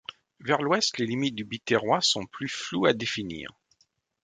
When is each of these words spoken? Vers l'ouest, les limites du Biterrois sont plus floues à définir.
Vers 0.39 0.63
l'ouest, 0.63 0.97
les 0.97 1.05
limites 1.05 1.35
du 1.35 1.43
Biterrois 1.45 2.01
sont 2.01 2.25
plus 2.25 2.47
floues 2.47 2.87
à 2.87 2.93
définir. 2.93 3.51